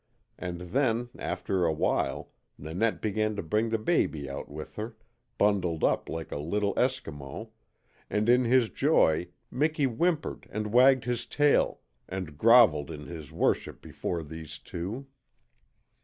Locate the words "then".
0.61-1.09